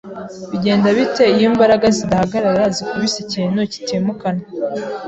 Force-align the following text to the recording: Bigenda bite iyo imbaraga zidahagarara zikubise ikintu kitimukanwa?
Bigenda 0.51 0.87
bite 0.97 1.23
iyo 1.35 1.45
imbaraga 1.51 1.87
zidahagarara 1.97 2.63
zikubise 2.75 3.17
ikintu 3.25 3.59
kitimukanwa? 3.71 4.45